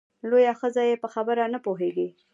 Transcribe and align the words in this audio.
لویه 0.29 0.53
ښځه 0.59 0.81
یې 0.89 0.95
په 1.03 1.07
خبره 1.13 1.43
نه 1.53 1.59
پوهېږې! 1.65 2.07